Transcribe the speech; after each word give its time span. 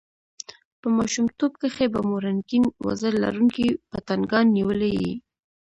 په 0.79 0.87
ماشومتوب 0.97 1.51
کښي 1.61 1.87
به 1.93 1.99
مو 2.07 2.17
رنګین 2.25 2.63
وزر 2.85 3.13
لرونکي 3.23 3.67
پتنګان 3.89 4.45
نیولي 4.55 4.91
يي! 5.01 5.13